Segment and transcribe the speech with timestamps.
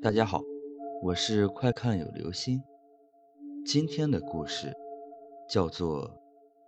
[0.00, 0.40] 大家好，
[1.02, 2.62] 我是快看有流星。
[3.66, 4.72] 今天的故事
[5.48, 6.08] 叫做《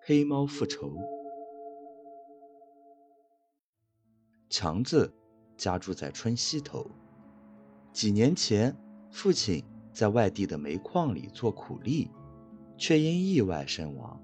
[0.01, 0.89] 黑猫复仇》。
[4.49, 5.15] 强子
[5.57, 6.85] 家住在春西头。
[7.93, 8.77] 几年前，
[9.13, 12.11] 父亲在外地的煤矿里做苦力，
[12.77, 14.21] 却因意外身亡。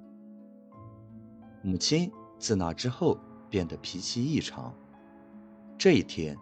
[1.62, 2.10] 母亲
[2.40, 3.16] 自那之后
[3.48, 4.74] 变得脾气异常。
[5.78, 6.36] 这一天，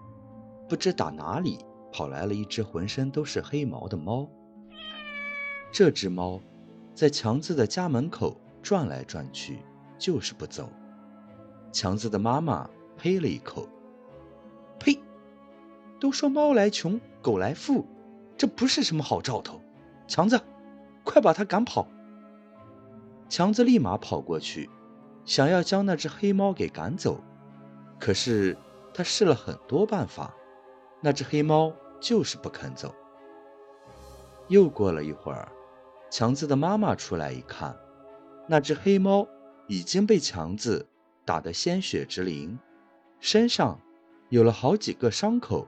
[0.66, 1.58] 不知打哪里。
[1.96, 4.28] 跑来了一只浑身都是黑毛的猫。
[5.70, 6.40] 这只猫
[6.92, 9.60] 在强子的家门口转来转去，
[9.96, 10.68] 就是不走。
[11.70, 13.68] 强子的妈妈呸了一口
[14.76, 15.00] ：“呸！
[16.00, 17.86] 都说猫来穷，狗来富，
[18.36, 19.60] 这不是什么好兆头。
[20.08, 20.40] 强子，
[21.04, 21.86] 快把它赶跑！”
[23.30, 24.68] 强子立马跑过去，
[25.24, 27.22] 想要将那只黑猫给赶走。
[28.00, 28.56] 可是
[28.92, 30.34] 他试了很多办法，
[31.00, 31.72] 那只黑猫。
[32.04, 32.94] 就是不肯走。
[34.48, 35.50] 又过了一会儿，
[36.10, 37.74] 强子的妈妈出来一看，
[38.46, 39.26] 那只黑猫
[39.68, 40.86] 已经被强子
[41.24, 42.58] 打得鲜血直淋，
[43.20, 43.80] 身上
[44.28, 45.66] 有了好几个伤口，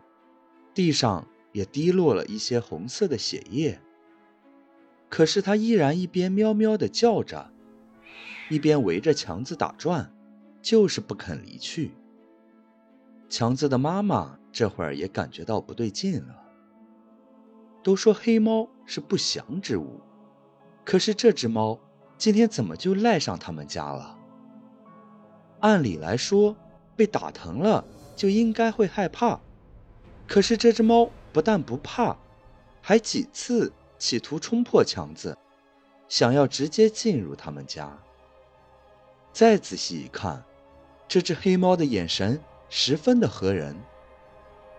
[0.75, 3.81] 地上也滴落了一些红色的血液。
[5.09, 7.51] 可是它依然一边喵喵地叫着，
[8.51, 10.13] 一边围着强子打转，
[10.61, 11.95] 就是不肯离去。
[13.31, 14.39] 强子的妈妈。
[14.57, 16.35] 这会儿也感觉到不对劲了。
[17.83, 20.01] 都说黑猫是不祥之物，
[20.83, 21.79] 可是这只猫
[22.17, 24.19] 今天怎么就赖上他们家了？
[25.61, 26.57] 按理来说，
[26.97, 27.85] 被打疼了
[28.17, 29.39] 就应该会害怕，
[30.27, 32.17] 可是这只猫不但不怕，
[32.81, 35.37] 还几次企图冲破墙子，
[36.09, 37.95] 想要直接进入他们家。
[39.35, 40.43] 再仔细一看，
[41.07, 42.41] 这只黑猫的眼神
[42.71, 43.77] 十分的合人。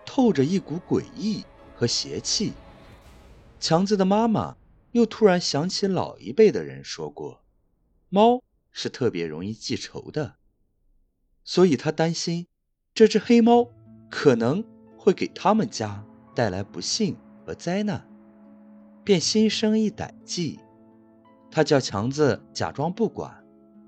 [0.08, 1.44] 透着一股诡异
[1.76, 2.54] 和邪气。
[3.60, 4.56] 强子的妈妈
[4.92, 7.42] 又突然想起老一辈的人说过，
[8.08, 10.36] 猫是特别容易记仇的，
[11.44, 12.46] 所以她担心
[12.94, 13.68] 这只黑猫
[14.10, 14.64] 可能
[14.96, 16.02] 会给他们家
[16.34, 18.08] 带来不幸和灾难，
[19.04, 20.58] 便心生一歹计。
[21.50, 23.44] 他叫强子假装不管，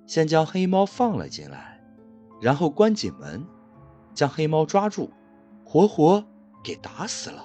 [0.06, 1.82] 先将黑猫放了进来，
[2.42, 3.46] 然后关紧门，
[4.14, 5.10] 将黑猫抓住。
[5.72, 6.26] 活活
[6.64, 7.44] 给打死了。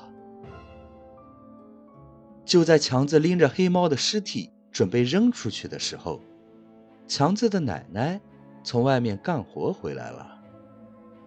[2.44, 6.20] 就在强子拎着黑猫的尸体准备扔出去的时候，
[7.08, 8.20] 强子的奶奶
[8.64, 10.42] 从外面干活回来了。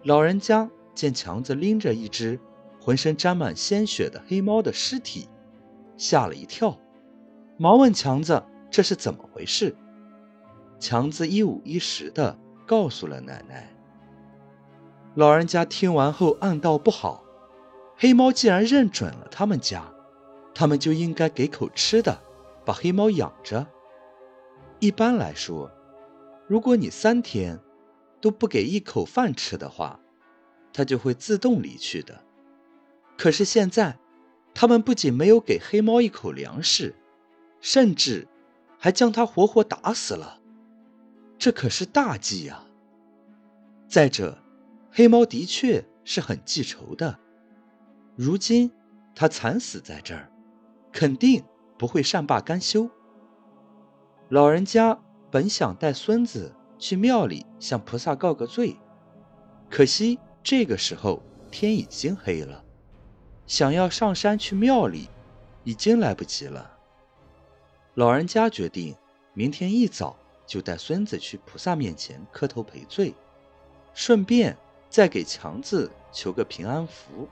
[0.03, 2.37] 老人家见强子拎着一只
[2.81, 5.29] 浑身沾满鲜血的黑猫的尸体，
[5.95, 6.77] 吓了一跳，
[7.55, 9.73] 忙问强子这是怎么回事。
[10.77, 12.37] 强子一五一十的
[12.67, 13.73] 告诉了奶奶。
[15.15, 17.23] 老人家听完后暗道不好，
[17.97, 19.83] 黑猫既然认准了他们家，
[20.53, 22.21] 他们就应该给口吃的，
[22.63, 23.65] 把黑猫养着。
[24.79, 25.69] 一般来说，
[26.47, 27.59] 如果你三天
[28.21, 29.99] 都不给一口饭吃的话，
[30.71, 32.23] 它就会自动离去的。
[33.17, 33.97] 可是现在，
[34.53, 36.95] 他们不仅没有给黑猫一口粮食，
[37.59, 38.27] 甚至
[38.77, 40.39] 还将它活活打死了，
[41.37, 42.63] 这可是大忌呀！
[43.89, 44.37] 再者，
[44.91, 47.19] 黑猫的确是很记仇的，
[48.15, 48.71] 如今
[49.15, 50.29] 它惨死在这儿，
[50.91, 51.43] 肯定
[51.77, 52.89] 不会善罢甘休。
[54.29, 54.99] 老人家
[55.31, 58.75] 本想带孙子去庙里向菩萨告个罪，
[59.69, 62.63] 可惜这个时候天已经黑了，
[63.45, 65.07] 想要上山去庙里，
[65.63, 66.77] 已经来不及了。
[67.93, 68.95] 老人家决定
[69.33, 70.17] 明天一早
[70.47, 73.13] 就带孙子去菩萨面前磕头赔罪，
[73.93, 74.57] 顺便。
[74.89, 77.27] 再给强子求个平安符。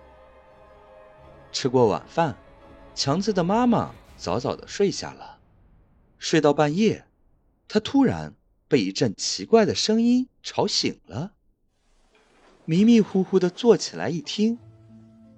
[1.52, 2.38] 吃过晚饭，
[2.94, 5.40] 强子的妈妈早早的睡下了。
[6.20, 7.06] 睡到半夜，
[7.68, 8.34] 他突然
[8.68, 11.34] 被一阵奇怪的声音吵醒了。
[12.66, 14.60] 迷迷糊糊的坐起来一听，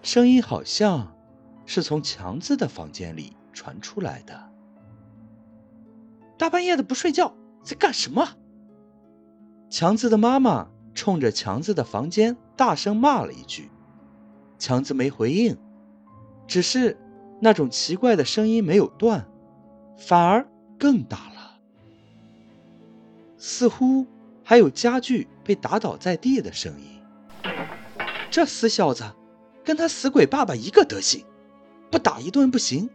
[0.02, 1.16] 声音好像
[1.66, 4.50] 是从强子的房间里传出来的。
[6.38, 8.36] 大半夜的不睡觉，在干什么？
[9.70, 10.70] 强子的妈妈。
[11.00, 13.70] 冲着强子的房间大声骂了一句，
[14.58, 15.58] 强子没回应，
[16.46, 16.98] 只是
[17.40, 19.26] 那种奇怪的声音没有断，
[19.98, 20.46] 反而
[20.78, 21.58] 更大了，
[23.38, 24.06] 似乎
[24.44, 27.02] 还有家具被打倒在地的声音。
[28.30, 29.06] 这死小子
[29.64, 31.24] 跟他死鬼爸爸一个德行，
[31.90, 32.90] 不打一顿不行。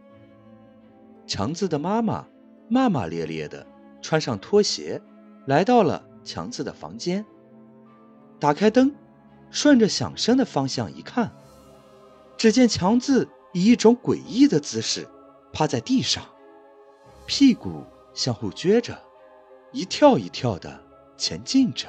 [1.25, 2.27] 强子的妈妈
[2.69, 3.65] 骂骂咧咧的
[3.99, 5.01] 穿上拖鞋，
[5.47, 7.25] 来到了强子的房间。
[8.39, 8.93] 打开灯，
[9.49, 11.31] 顺着响声的方向一看，
[12.37, 15.07] 只见强子以一种诡异的姿势
[15.53, 16.23] 趴在地上，
[17.25, 17.83] 屁股
[18.13, 19.01] 向后撅着，
[19.71, 20.83] 一跳一跳的
[21.17, 21.87] 前进着。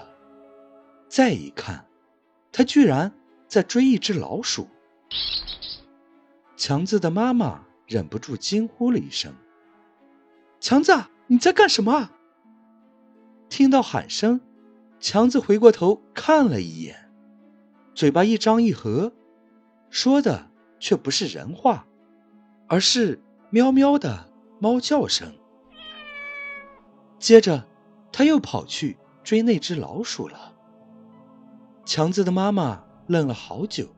[1.08, 1.86] 再一看，
[2.52, 3.12] 他居然
[3.48, 4.68] 在追一只老鼠。
[6.56, 9.32] 强子的妈妈忍不住惊呼了一声
[10.58, 10.92] ：“强子，
[11.26, 12.10] 你在干什么？”
[13.48, 14.40] 听到喊声，
[14.98, 17.10] 强子回过头看了一眼，
[17.94, 19.12] 嘴巴一张一合，
[19.90, 20.50] 说的
[20.80, 21.86] 却不是人话，
[22.66, 24.28] 而是喵喵的
[24.58, 25.32] 猫叫声。
[27.18, 27.66] 接着，
[28.10, 30.54] 他又跑去追那只老鼠了。
[31.84, 33.88] 强子的妈妈愣了好久，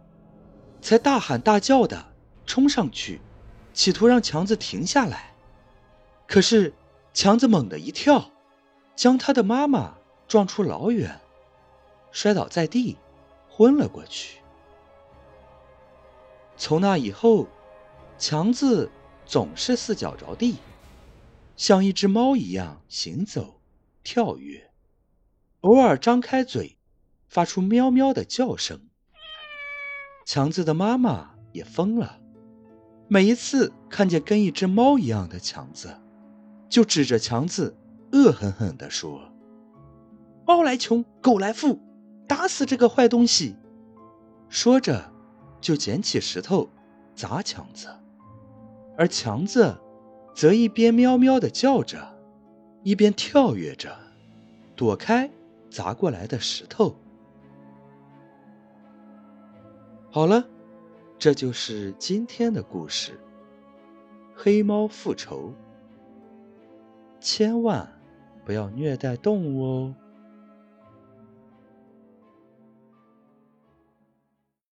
[0.81, 2.13] 才大喊大叫的
[2.45, 3.21] 冲上去，
[3.73, 5.35] 企图让强子停下来。
[6.27, 6.75] 可是，
[7.15, 8.31] 强子猛地一跳。
[8.97, 9.95] 将他的妈妈
[10.29, 11.19] 撞出老远，
[12.13, 12.99] 摔倒在地，
[13.49, 14.41] 昏了过去。
[16.59, 17.49] 从那以后，
[18.19, 18.91] 强子
[19.25, 20.59] 总是四脚着地，
[21.57, 23.61] 像一只猫一样行走、
[24.03, 24.71] 跳跃，
[25.63, 26.77] 偶尔张开嘴，
[27.27, 28.83] 发出喵喵的叫声。
[30.27, 32.21] 强子的妈妈也疯了，
[33.09, 35.99] 每一次看见跟一只猫一样的强子，
[36.69, 37.75] 就指着强子。
[38.11, 39.28] 恶狠狠地说
[40.49, 41.79] ：“猫来穷，狗来富，
[42.27, 43.55] 打死这个坏东西！”
[44.49, 45.13] 说着，
[45.61, 46.67] 就捡起石头
[47.15, 47.89] 砸强子，
[48.97, 49.77] 而强子
[50.35, 51.99] 则一边喵喵地叫着，
[52.83, 53.95] 一边跳跃着，
[54.75, 55.31] 躲开
[55.69, 56.97] 砸过来的石头。
[60.11, 60.43] 好了，
[61.19, 63.13] 这就是今天的故事
[64.35, 65.51] 《黑猫复仇》，
[67.21, 67.87] 千万。
[68.47, 69.95] 不要虐待动物哦。